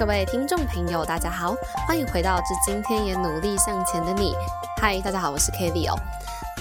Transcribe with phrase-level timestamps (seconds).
[0.00, 1.54] 各位听众朋友，大家好，
[1.86, 4.32] 欢迎回到《这今天也努力向前的你》。
[4.80, 5.94] 嗨，大家好，我是 k v 哦。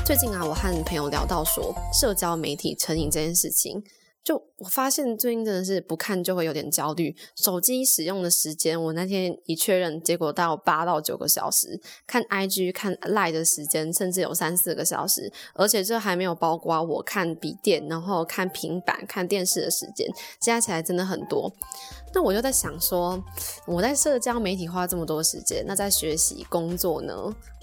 [0.03, 3.81] 最近啊，我和朋友聊到说社交媒体成瘾这件事情。
[4.23, 7.15] 就我发现最近真的是不看就会有点焦虑。
[7.35, 11.81] 手机使用的时间，我那天一确认，结果到八到九个小时。
[12.05, 15.31] 看 IG、看 Line 的时间，甚至有三四个小时。
[15.55, 20.07] 而且这还没有包括我看笔电、然后看平板、看电视的时间，
[20.39, 21.51] 加起来真的很多。
[22.13, 23.23] 那我就在想说，
[23.65, 27.13] 我在社交媒体花这么多时间，那在学习工作呢？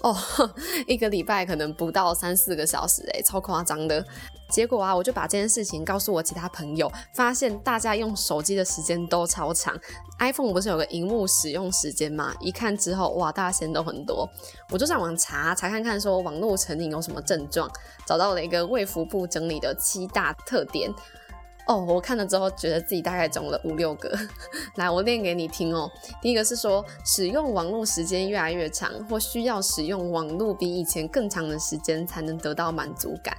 [0.01, 0.15] 哦，
[0.87, 4.05] 一个礼拜可能不到三四个小时，诶，超夸张的。
[4.49, 9.77] 结果啊，我就把这件事情告诉我其他朋友，发现大家用手机的时间都超长。
[10.19, 12.33] iPhone 不是有个荧幕使用时间吗？
[12.39, 14.27] 一看之后，哇，大家时间都很多。
[14.71, 17.69] 我就上网查查看看，说网络成瘾有什么症状，
[18.05, 20.91] 找到了一个卫福部整理的七大特点。
[21.67, 24.17] 哦，我看了之后觉得自己大概中了五六个。
[24.75, 25.91] 来，我念给你听哦。
[26.21, 33.35] 第一个是说，使用网络时间越来越长，或需要使用网络比以前更长的时间才能得到满足感。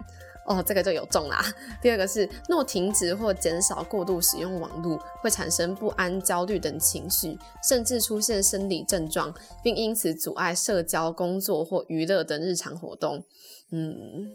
[0.49, 1.45] 哦，这个就有中啦。
[1.81, 9.33] 第二个是，若停止或减少过度使用网络，会产生不安、焦虑等情绪，甚至出现生理症状，
[9.63, 13.23] 并因此阻碍社交、工作或娱乐等日常活动。
[13.71, 14.33] 嗯，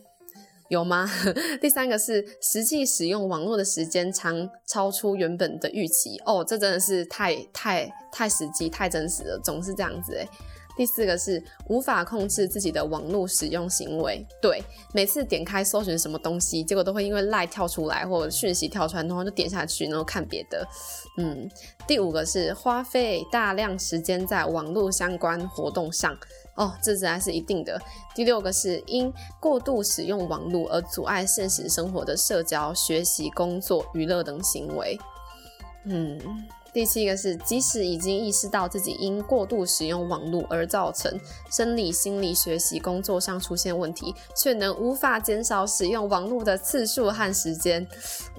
[0.70, 1.10] 有吗？
[1.60, 6.22] 第三个是，实际使用网络的时间长超出原本的预期。
[6.26, 10.28] 哦，这真的是太太太实际、太真实了，总是这样子诶。
[10.76, 14.62] 第四个是无法控制自己的网络使用行为，对，
[14.94, 20.68] 每次点开搜寻什么东西，结果都会因为赖跳出来或者讯息跳出来，然后就点下去，然后看别的。
[21.18, 21.48] 嗯，
[21.88, 26.18] 第五个是花费大量时间在网络相关活动上，
[26.56, 27.80] 哦，这自然是一定的。
[28.16, 34.98] 第六个是因过度使用网络而阻碍现实生活的社交、学习、工作、娱乐等行为。
[35.86, 36.20] 嗯。
[36.74, 41.20] 第七个是，即使已经意识到自己因过度使用网络而造成
[41.52, 47.88] 生理、心理、学习、工作上出现问题，却能无法减少使用网络的次数和时间。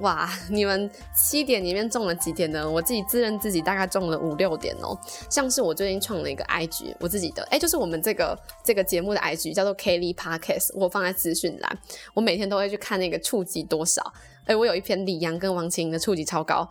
[0.01, 2.69] 哇，你们七点里面中了几点呢？
[2.69, 4.99] 我自己自认自己大概中了五六点哦。
[5.31, 11.79] 像是我最近创了一个 IG，我自己的，哎，就是我们这个这个节目的 IG，叫做 Kelly Podcast，我放在资讯栏，
[12.13, 14.13] 我每天都会去看那个触及多少。
[14.47, 16.69] 哎，我有一篇李阳跟王晴的触及超高。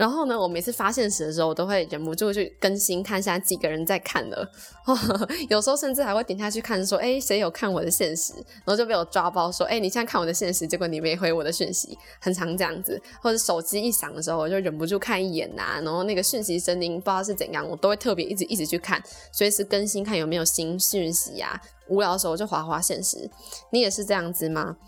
[0.00, 4.50] 然后呢，我每次发现实的时候，我都会忍不住去更新，看一下几个人在看了。
[5.50, 8.32] 有时候甚至还会点下去看，说：“哎，谁有看我的现实？”
[8.64, 15.78] 然后就被我抓包，说：“哎，你现在看我的现实，结果你没回我的讯息。”很常这样子，或者手机一响的时候，我就忍不住看一眼呐。
[15.84, 21.60] 然后那个讯息声音不知道是怎样，我都会特别一直一直去看，随时更新看有没有新讯息呀。
[21.88, 23.28] 无聊的时候就划划现实。
[23.70, 24.78] 你也是这样子吗？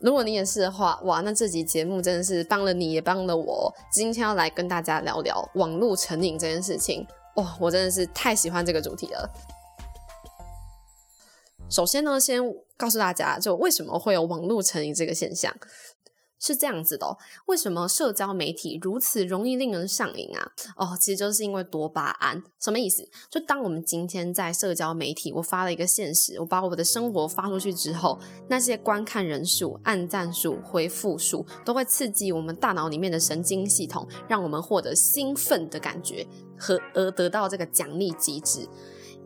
[0.00, 3.72] 如果你也是的话，哇，那这集节目真的是帮了你，也帮了我。
[3.90, 7.04] 今天要来跟大家聊聊网络成瘾这件事情，
[7.34, 9.28] 哇，我真的是太喜欢这个主题了。
[11.68, 12.40] 首先呢，先
[12.76, 15.52] 告诉大家，就为什么会有网络成瘾这个现象。
[16.38, 17.16] 是这样子的，
[17.46, 20.52] 为什么社交媒体如此容易令人上瘾啊？
[20.76, 22.42] 哦，其实就是因为多巴胺。
[22.60, 23.08] 什么意思？
[23.30, 28.18] 就当我们今天在社交媒体，我发了一个现实，我把我的生活发出去之后，
[28.48, 36.26] 那些观看人数、按赞数、回复数，都会刺激我们大脑里面的神经系统，让我们获得兴奋的感觉
[36.56, 38.68] 和而得到这个奖励机制。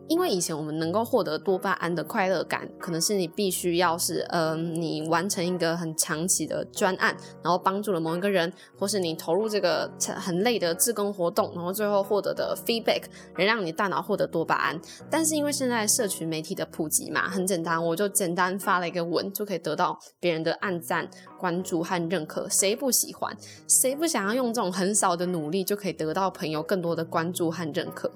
[0.09, 13.03] 因为以前我们能够获得多巴胺的快乐感，可能是你必须要是，嗯，你完成一个很长期的专案，然后帮助了某一个人，或是你投入这个很累的自工活动，然后最后获得的 feedback
[13.37, 14.79] 能让你大脑获得多巴胺。
[15.09, 21.09] 但是因为现在社群媒体的普及嘛，很简单，我就简单发了一个文，就可以得到别人的按赞、
[21.39, 22.47] 关注和认可。
[22.49, 23.35] 谁不喜欢？
[23.67, 28.11] 谁不想要用这种很少的努力就可以得到朋友更多的关注和认可？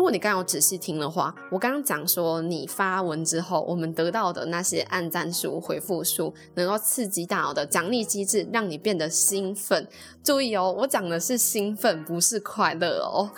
[0.00, 9.86] 如果你刚有仔细听的话，我刚刚讲说，你发文之后，我们得到的那些按赞数、回复数，能够刺激大脑的奖励机制，让你变得兴奋。
[10.24, 13.30] 注意哦，我讲的是兴奋，不是快乐哦。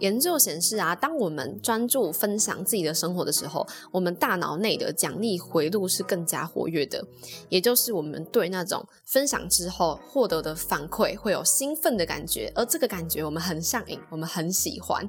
[0.00, 7.04] 研究显示啊，当我们专注分享自己的生活的时候，我们大脑内的奖励回路是更加活跃的，
[7.48, 15.08] 也就是我们对那种分享之后获得的反馈会有兴奋的感觉，而这个感觉我们很上瘾，我们很喜欢。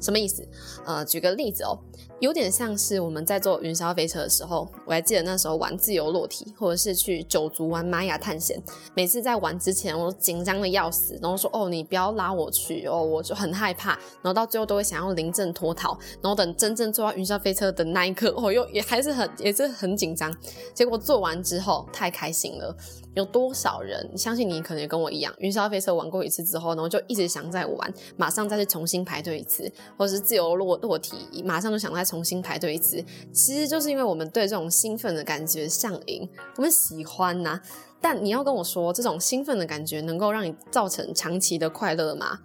[0.00, 0.46] 什么意思？
[0.84, 1.78] 呃，举个例子哦。
[2.20, 8.62] 有点像是我们在坐云霄飞车的时候，我还记得那时候玩自由落体，或者是去九族玩玛雅探险。
[8.94, 20.30] 每次在玩之前，我都紧张的要死，然后说：“哦，你不要拉我去哦，我就很害怕。”然后到最后都会想要临阵脱逃，然后等真正坐到云霄飞车的那一刻，哦，又也还是很也是很紧张。
[20.74, 22.76] 结果做完之后太开心了，
[23.14, 33.02] 有多少人相信你可能也跟我一样，云霄飞车玩过一次之后，然后就一直想再玩，马上再去重新排队一次，或者是自由落落体，马上就想再重新排队一次。
[33.32, 37.60] 其实就是因为我们对这种兴奋的感觉上瘾，我们喜欢呐。
[38.02, 42.38] 但你要跟我说，这种兴奋的感觉能够让你造成长期的快乐吗？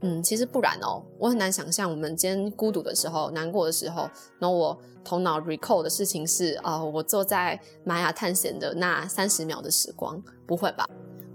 [0.00, 1.02] 嗯，其实不然哦。
[1.18, 4.08] 我很难想象，我们今天孤独的时候、难过的时候，
[4.38, 10.88] 然后我头脑 recall 的事情是啊，我坐在玛雅探险的那三十秒的时光，不会吧？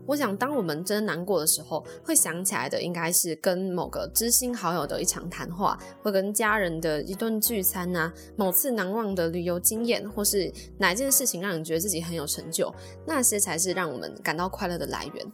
[0.10, 12.74] 我想，当我们真难过的时候，会想起来的应该是跟某个知心好友的一场谈话，或跟家人的一顿聚餐啊，某次难忘的旅游经验，或是哪件事情让你觉得自己很有成就，
[13.06, 15.32] 那些才是让我们感到快乐的来源。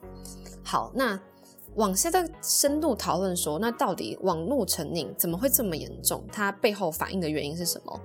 [0.62, 1.18] 好，那
[1.76, 6.22] 往下再深度讨论说，那到底网络成瘾怎么会这么严重？
[6.34, 7.98] 它背后反映的原因是什么？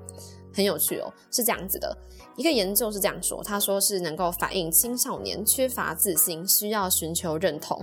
[0.61, 1.97] 很有趣哦，是这样子的，
[2.37, 7.83] 一个研究是这样说，他说是能够反映青少年缺乏自信，需要寻求认同。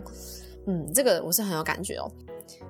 [0.67, 2.11] 嗯，这个我是很有感觉哦，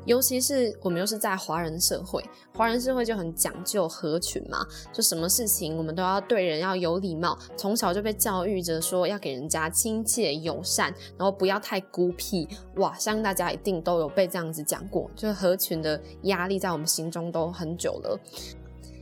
[0.06, 2.24] 尤其是我们又是在华人社会，
[2.56, 12.48] 华人社会就很讲究合群嘛，就什么事情我们都要对人要有礼貌，从小就被教育着说要给人家亲切友善，然后不要太孤僻。
[12.76, 18.20] 哇，相信大家一定都有被这样子讲过，就是合群的压力在我们心中都很久了。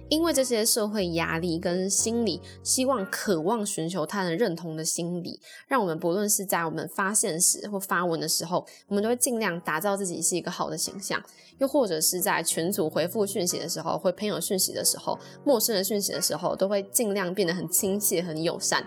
[0.08, 11.20] 因为这些社会压力跟心理希望、渴望寻求他人认同的心理，让我们不论是在我们发现时或发文的时候，我们都会尽量打造自己是一个好的形象；
[11.58, 18.86] 又或者是在群组回复讯息的时候，或朋友讯息的时候、陌生人讯息的时候，都会尽量变得很亲切、很友善。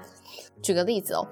[0.63, 1.27] 举个例子哦，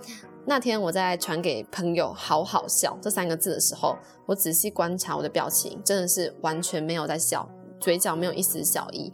[0.47, 3.97] 那天我在传给朋友“好好笑”这三个字的时候，
[4.27, 7.49] 我仔细观察我的表情，真的是完全没有在笑，
[7.79, 9.13] 嘴角没有一丝笑意。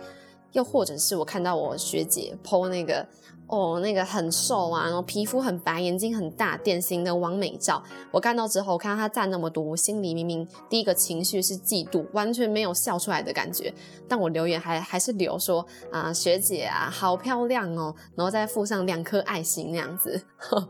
[0.52, 3.06] 又或者是我看到我学姐 PO 那个
[3.48, 7.82] 哦，那个很瘦啊，然后皮肤很白，眼睛很大，典型的完美照。
[8.10, 13.74] 我看到之后，看到她赞那么多，我心里明明第一个情绪是嫉妒，完全没有笑出来的感觉。
[14.08, 20.24] 但我留言还还是留说啊，学姐啊，好漂亮哦，然后再附上两颗爱心那样子，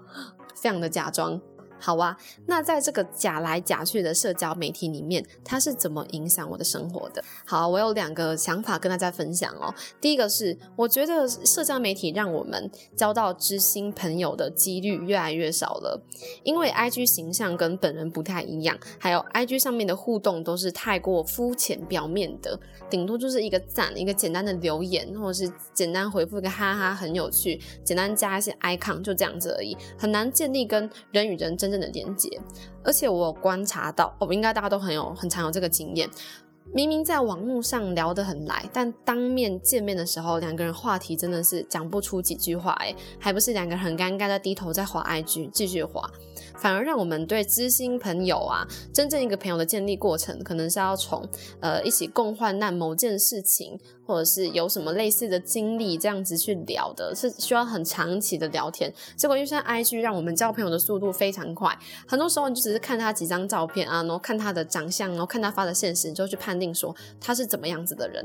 [0.57, 1.41] 非常的假装。
[1.83, 7.21] 好啊，那在这个假来假去的社交媒体里面，它是怎么影响我的生活的？
[7.45, 9.75] 好，我有两个想法跟大家分享哦。
[10.01, 16.01] 第一个是，我觉得社交媒体让我们交到知心朋友的几率越来越少了，
[16.45, 22.57] 因为 IG 形象跟本人不太一样，还有 IG 上面的互动都是太过肤浅表面的，
[22.89, 31.72] 顶多就是一个赞，一个简单的留言，或者是简单回复一个哈哈很有趣，简单加一些 icon 就这样子而已，很难建立跟人与人真。
[31.73, 32.41] 真的连接，
[32.85, 36.09] 而且我观察到，哦，应该大家都很有很常有这个经验。
[36.75, 46.09] 明明在网络上聊得很来，但当面见面的时候，两个人话题真的是讲不出几句话，哎，还不是两个人很尴尬的低头在滑 IG 继续滑，
[46.63, 48.65] 反而让我们对知心朋友啊，
[48.95, 51.29] 真正一个朋友的建立过程，可能是要从
[51.59, 53.77] 呃一起共患难某件事情，
[54.07, 58.95] 或者是有什么类似的经历这样子去聊的，是需要很长期的聊天。
[59.17, 61.77] 结果因为现在 IG 让我们交朋友的速度非常快，
[62.07, 66.53] 很多时候你就只是看他几张照片啊，然后看他的长相，然后看他发的现实，你就去判。
[66.63, 68.25] 定说他是怎么样子的人，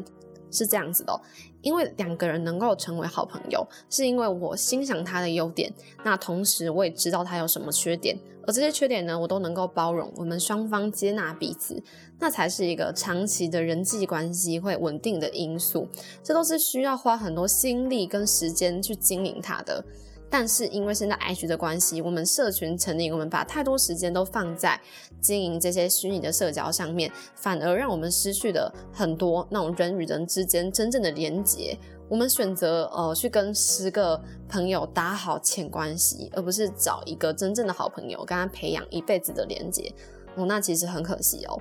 [0.51, 1.21] 是这样子的，
[1.61, 5.71] 因为两个人能够成为好朋友，是因为我欣赏他的优点，
[6.03, 11.81] 那同时我也知道他有什么缺点，而这些缺点呢，我都能够包容，我们双方接纳彼此，
[12.19, 15.87] 那才是一个长期的人际关系会稳定的因素，
[16.23, 19.83] 这都是需要花很多心力跟时间去经营他的。
[20.29, 24.79] 但是因为现在 IG 的关系，我们社群成立，我们把太多时间都放在
[25.21, 31.77] 经营这些虚拟的社交上面，反而让我们失去了很多那种人与人之间真正的连接。
[32.09, 39.93] 我们选择呃去跟十个朋友打好浅关系，而不是找一个真正的好朋友跟他培养一辈子的连接。
[40.35, 41.59] 哦，那其实很可惜哦。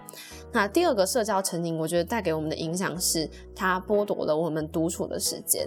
[0.52, 5.66] 那第二个社交成瘾，我觉得带给我们的影响是，它剥夺了我们独处的时间。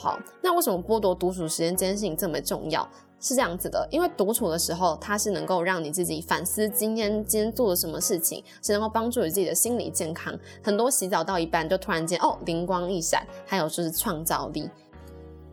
[0.00, 2.88] 好，那为什么剥夺独处时间这件事情这么重要？
[3.20, 10.32] 是这样子的，因为独处的时候，它是能够让你自己反思今天今天做了什么事情，是能够帮助你自己的心理健康。
[10.62, 14.70] 很多洗澡到一半就突然间哦灵光一闪，还有就是创造力。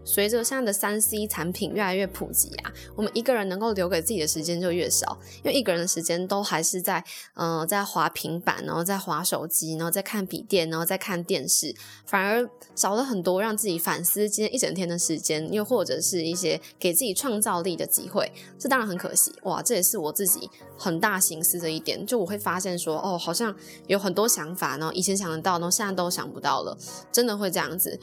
[0.06, 19.62] 随着现在的三 C 产品越来越普及啊，我们一个人能够留给自己的时间就越少，因为一个人的时间都还是在呃在滑平板，然后在滑手机，然后在看笔电，然后在看电视，反而少了很多让自己反思今天一整天的时间，又或者是一些给自己创造力的机会，这当然很可惜哇！
[19.62, 20.48] 这也是我自己
[20.78, 23.56] 很大心思的一点，就我会发现说哦，好像
[23.88, 26.78] 有很多想法，然后以前想得到，然后现在都想不到了，
[27.12, 28.00] 真的会这样子。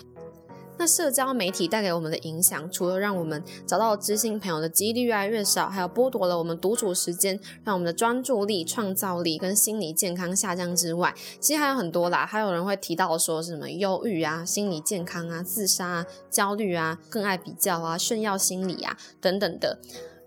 [0.78, 12.26] 那社交媒体带给我们的影响，除了让我们找到知心朋友的几率越来越少，还有剥夺了我们独处时间，让我们的专注力、创造力跟心理健康下降之外，其实还有很多啦。
[12.26, 19.78] 还有人会提到说什么忧郁啊、心理健康啊、自杀、啊、焦虑啊、更爱比较啊、炫耀心理啊等等的。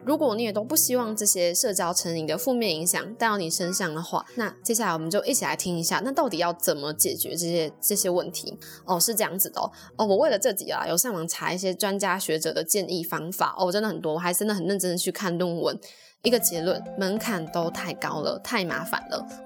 [0.06, 8.58] 如果你也都不希望这些社交成瘾的负面影响带到你身上的话，那接下来我们就一起来听一下，那到底要怎么解决这些这些问题？
[8.86, 10.06] 哦，是这样子的哦。
[10.06, 15.80] 我为了这集啊，有上网查一些专家学者的建议方法哦，真的很多，我还真的很认真的去看论文。
[16.22, 19.45] 一个结论，门槛都太高了，太麻烦了。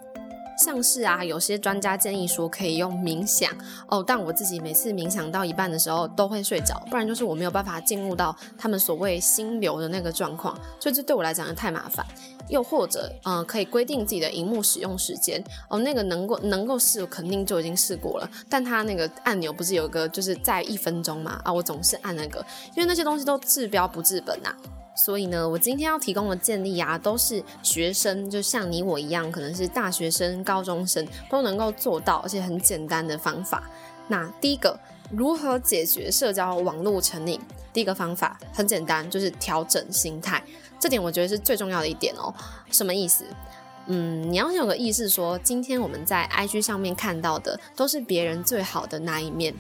[0.60, 3.50] 像是啊，有些专家建议说可以用冥想
[3.88, 12.06] 哦，但我自己每次冥想到一半的时候都会睡着，不然就是我没有办法进入到他们所谓心流的那个状况，所以这对我来讲太麻烦。
[12.50, 21.40] 又或者，嗯，可以规定自己的荧幕使用时间哦，那个能够能够试，肯定就已经试过了，但它那个按钮不是有个就是在一分钟嘛？
[21.44, 22.44] 啊，我总是按那个，
[22.76, 24.52] 因为那些东西都治标不治本呐。
[25.00, 33.64] 所以呢，我今天要提供的建议啊，都是学生，就像你我一样，可能是大学生、高中生都能够做到，而且很简单的方法。
[34.10, 34.78] 那第一个，
[35.10, 37.40] 如何解决社交网络成瘾？
[37.72, 40.44] 第一个方法很简单，就是调整心态。
[40.78, 42.34] 这点我觉得是最重要的一点哦。
[42.70, 43.24] 什么意思？
[43.86, 49.56] 嗯，你要有个意识，说今天我们在 IG 上面看到的，都是别人最好的那一面。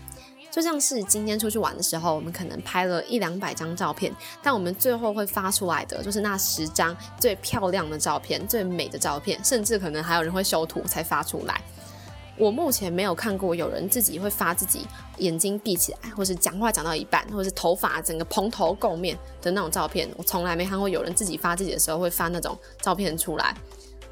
[0.51, 11.61] 就像是今天出去玩的时候，我们可能拍了一两百张照片，但我们最后会发出来的就是那十张最漂亮的照片、最美的照片，甚至可能还有人会修图才发出来。
[12.35, 14.87] 我目前没有看过有人自己会发自己
[15.17, 20.09] 眼睛闭起来，或是讲话讲到一半，或是头发整个蓬头垢面的那种照片。
[20.15, 23.53] 我从来没看过有人自己发自己的时候会发那种照片出来。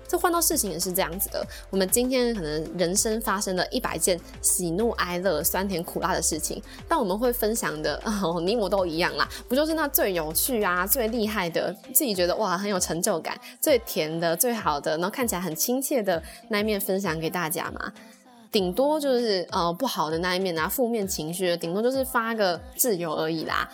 [0.08, 1.46] 这换到事情也是这样子的。
[1.70, 8.02] 我们今天可能人生发生了一百件喜怒哀乐、酸甜苦辣的事情，但我们会分享的，
[8.44, 17.92] 你我都一样啦，不就是那最有趣啊、最厉害的，自己觉得哇很有成就感、最甜的、最好的，然后看起来很亲切的那一面分享给大家嘛？
[18.50, 23.70] 顶多就是呃不好的那一面啊，负面情绪，顶多就是发个自由而已啦。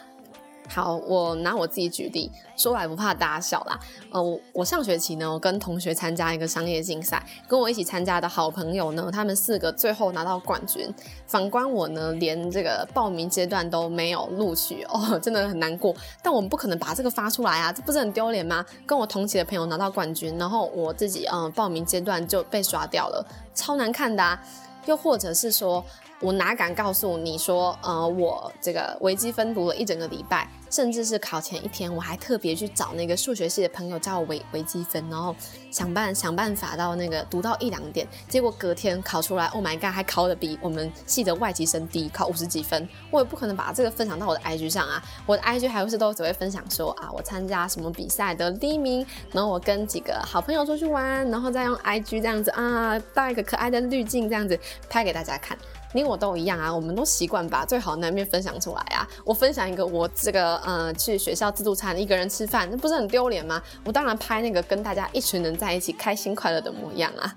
[0.74, 3.80] 好，我拿我自己举例，说来不怕大家笑啦。
[4.12, 10.92] 呃，我我上学期呢，我跟同学参加一个商业竞赛，跟我一起参加的好朋友呢，他们四个最后拿到冠军。
[11.28, 15.96] 反观我呢，连这个报名阶段都没有录取哦，真的很难过。
[16.24, 18.66] 但我们不可能把这个发出来啊，这不是很丢脸吗？
[18.88, 24.40] 跟我同期的朋友拿到冠军，然后我自己嗯报名阶段就被刷掉了，超难看的。
[24.86, 25.86] 又或者是说。
[26.24, 35.36] 我哪敢告诉你说，呃，我这个微积分读了一整个礼拜，甚至是考前一天，我还特别去找那个数学系的朋友教我微微积分，然后
[35.70, 42.88] 想办想办法到那个读到一两点，结果隔天考出来，Oh my god，还考的比我们系的外籍生低，考五十几分。
[43.12, 54.58] 我也不可能把这个分享到我的 IG 上啊，我的 IG 还不是都只会分享说啊，我参加什么比赛得第一名，然后我跟几个好朋友出去玩，然后再用 IG 这样子啊，带一个可爱的滤镜这样子
[54.90, 55.58] 拍给大家看。
[55.94, 59.08] 你我都一样啊，我们都习惯把最好的那面分享出来啊。
[59.24, 63.62] 我分享一个我这个呃去学校自助餐一个人吃饭，那不是很丢脸吗？
[63.86, 67.34] 我当然拍那个跟大家一群人在一起开心快乐的模样啊。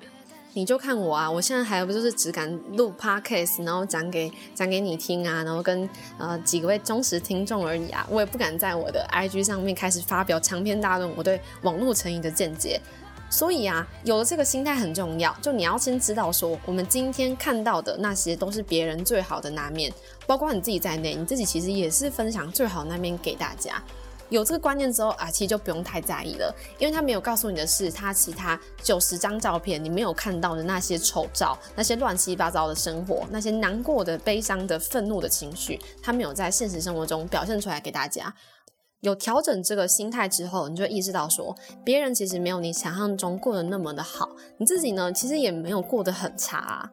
[0.55, 5.87] 你就看我啊，我现在还不就是只敢录 podcast，然后讲给讲给你听啊，然后跟
[6.17, 8.07] 呃几位忠实听众而已啊。
[8.09, 12.81] 我也不敢在我的 IG 上面开始发表长篇大论我对网络成瘾的见解。
[13.28, 15.35] 所以啊，有了这个心态很重要。
[15.42, 19.92] 就你要先知道，说我们今天看到的那些都是别人最好的那面，
[20.26, 23.83] 包括你自己在内，你自己其实也是分享最好那面给大家。
[24.28, 38.35] 有这个观念之后啊，其实就不用太在意了，因为他没有告诉你的是，他其他九十张照片你没有看到的那些丑照，那些乱七八糟的生活，那些难过的、悲伤的、愤怒的情绪，他没有在现实生活中表现出来给大家。
[39.07, 46.91] 有调整这个心态之后，你就意识到说，别人其实没有你想象中过得那么的好，你自己呢，其实也没有过得很差。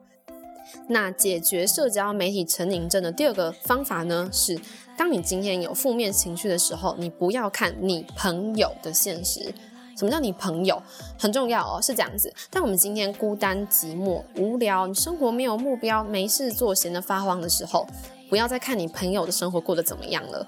[0.88, 4.56] 那解决社交媒体成瘾症的第二个方法呢，是
[4.96, 9.52] 当你今天有负面情绪的时候，你不要看你朋友的现实。
[9.98, 10.80] 什么叫你朋友
[11.18, 11.82] 很重要哦？
[11.82, 12.32] 是这样子。
[12.48, 17.84] 当我们今天孤单寂寞、无聊，你生活没有目标、没事做、闲得发慌的时候。
[18.30, 20.44] 不要再看你朋友的生活过得怎么样了。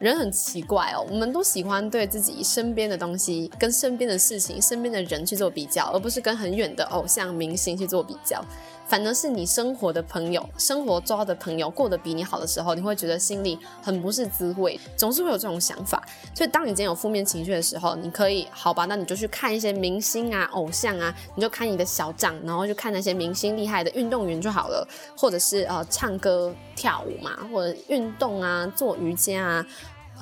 [0.00, 8.42] 人很奇怪哦，我们都喜欢对自己身边的东西、跟身边的事情、身边的人去做比较，而不是跟很远的偶像明星去做比较。
[8.90, 16.02] 反而是你生活的朋友、生活中的朋友过得比你好的时候，你会觉得心里很不是滋味，总是会有这种想法。
[16.34, 24.84] 所以，当你今天有负面情绪的时候，你可以好吧，那你就去看一些明星啊、偶像啊，你就看你的小账，然后就看那些明星厉害的运动员就好了，
[25.16, 29.66] 或者是呃唱歌跳舞嘛，或者运动啊、做瑜伽啊。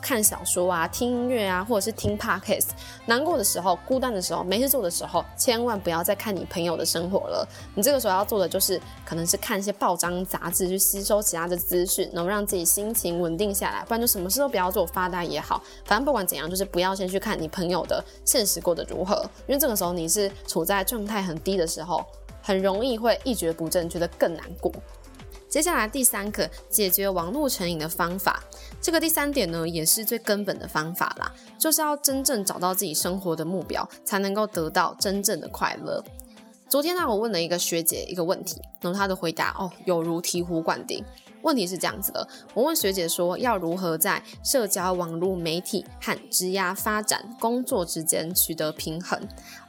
[0.01, 2.69] 看小说啊，听音乐啊，或者是听 podcast。
[3.07, 7.47] 难过的时候、孤单的时候、没事做的时候，千万不要再看你朋友的生活了。
[7.75, 13.85] 你这个时候要做的就是，可能是看一些报章杂志，去吸收其他的资讯，能让自己心情稳定下来。
[13.85, 15.63] 不然就什么事都不要做，发呆也好。
[15.85, 22.05] 反正不管怎样，就是不要先去看你朋友的现实过得如何，因为这个时候你是处在状态很低的时候，
[22.43, 24.73] 很容易会一蹶不振，觉得更难过。
[25.49, 28.43] 接下来第三个解决网络成瘾的方法，
[28.81, 36.05] 这个第三点呢，也是最根本的方法啦，就是要真正找到自己生活的目标，才能够得到真正的快乐。
[36.69, 41.03] 昨天呢，我问了一个学姐一个问题，然后她的回答哦，有如醍醐灌顶。
[41.49, 49.19] 问题是这样子的，我问学姐说，要如何在社交网络媒体和职涯发展、工作之间取得平衡？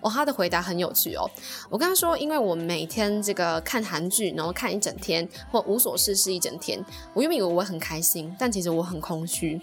[0.02, 1.24] 哦，她的回答很有趣哦。
[1.70, 6.84] 我跟她说，因为我每天这个看韩剧，然后看一整天，或无所事事一整天，
[7.14, 9.62] 我原本以为我很开心，但其实我很空虚。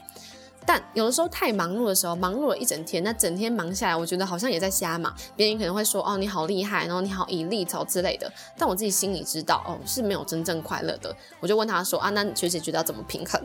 [0.66, 5.14] 但有的时候太忙碌的时候，忙碌了一整天，那整天忙下来，我觉得好像也在瞎忙。
[5.37, 8.30] 别人可能会说，哦，你好厉害，然后你好以力走之类的。
[8.58, 11.14] 但我自己心里知道，哦，是没有真正快乐的。
[11.38, 13.40] 我就问他说，啊，那学姐觉得要怎么平衡？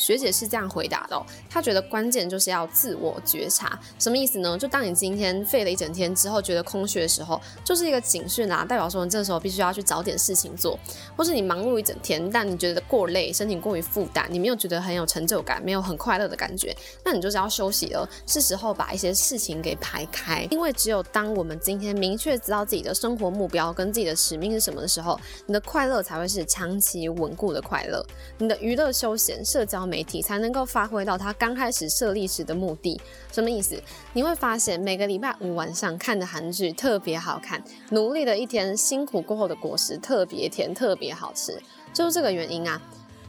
[0.00, 4.56] 学姐是这样回答的，她觉得关键就是要自我觉察，什么意思呢？
[4.56, 10.78] 就当你今天废了一整天之后，觉得空虚的时候，就是一个警讯啦，代表说你这时候必须要去找点事情做，
[11.14, 28.02] 或是你忙碌一整天，但你觉得过累，身体过于负担，你没有觉得很有成就感，没有很快乐的感觉，那你就是要休息了，是时候把一些事情给排开，因为只有当我们今天明确知道自己的生活目标跟自己的使命是什么的时候，你的快乐才会是长期稳固的快乐，
[28.38, 29.89] 你的娱乐休闲社交。
[29.90, 33.00] 媒体才能够发挥到它刚开始设立时的目的，
[33.32, 33.76] 什么意思？
[34.12, 41.60] 你会发现每个礼拜五晚上看的韩剧特别好看，努力的一天辛苦过后的果实特别甜，特别好吃，
[41.92, 42.80] 就是这个原因啊。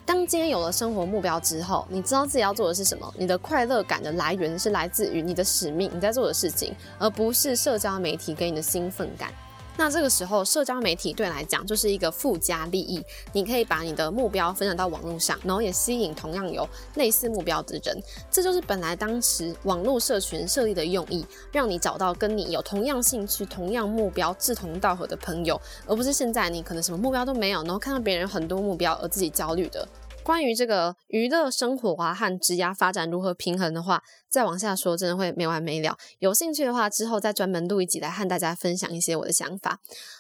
[0.04, 9.32] 当今天有了生活目标之后，你知道自己要做的是什么，你的快乐感的来源是来自于你的使命，你在做的事情，而不是社交媒体给你的兴奋感。
[9.78, 13.04] 那这个时候，社交媒体对来讲就是一个附加利益。
[13.34, 18.00] 你可以把你的目标分享到网络上，然后也吸引同样有类似目标的人。
[18.30, 29.88] 这就是本来当时网络社群设立的用意，让你找到跟你有同样兴趣、同样目标、志同道合的朋友，而不是现在你可能什么目标都没有，然后看到别人很多目标而自己焦虑的。
[30.32, 35.98] 关于这个娱乐生活啊和职业发展如何平衡的话，再往下说真的会没完没了。
[36.20, 39.78] 有兴趣的话，之后再专门录一集来和大家分享一些我的想法。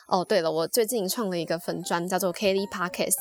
[0.09, 3.15] 哦，对了，我最近创了一个粉专，叫做 Kelly Podcast。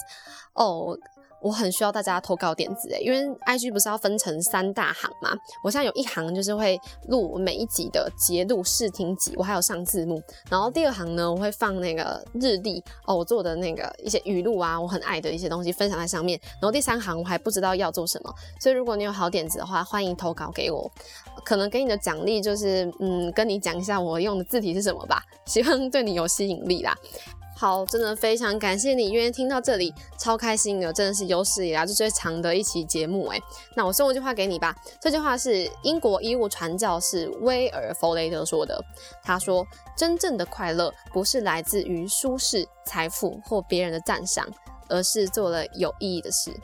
[0.55, 0.99] 哦。
[1.41, 5.37] 我很需要大家投稿点子诶，因为 IG 不是要分成三大行嘛？
[5.63, 10.23] 我现在有一行就是会录每一集的节录试听集，我还有上字幕。
[10.51, 16.39] 然后第二行呢，我会放那个日历哦，我做的那个一些语录啊，我很爱的一些东西分享在上面。
[16.55, 20.91] 然后第三行我还不知道要做什么，所以如果你有好点子的话，欢迎投稿给我。
[21.45, 26.95] 可能给你的奖励就是，嗯，跟你讲一下我用的字体是什么吧，希望对你有吸引力啦。
[27.61, 33.39] 好，真的非常感谢你愿意听到这里，超开心的，真的是有史以来最长的一期节目哎。
[33.77, 38.83] 那我送一句话给你吧，这句话是英国医务传教士威尔·弗雷德说的。
[39.23, 39.63] 他说
[39.95, 44.49] ：“真正的快乐不是来自于舒适、财富或别人的赞赏，
[44.89, 46.59] 而是做了有意义的事。”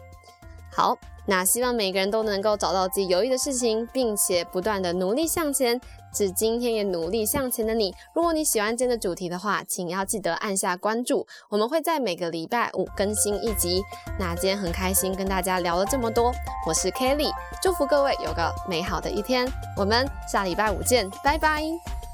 [0.77, 0.95] 好，
[1.27, 5.81] 那希望每个人都能够找到自己有意的事情，并且不断的努力向前。
[6.13, 7.95] 是今天也努力向前的你。
[8.15, 11.27] 如果你喜欢今天的主题的话，请要记得按下关注。
[11.51, 13.83] 我们会在每个礼拜五更新一集。
[14.19, 16.33] 那今天很开心跟大家聊了这么多，
[16.67, 17.31] 我是 Kelly，
[17.63, 19.47] 祝福各位有个美好的一天。
[19.77, 22.06] 我们下礼拜五见，拜拜。